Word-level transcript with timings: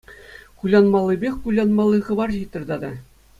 Кулянмаллипех 0.61 1.33
кулянмалли 1.43 2.01
хыпар 2.09 2.35
ҫитрӗ 2.39 2.63
тата. 2.73 2.91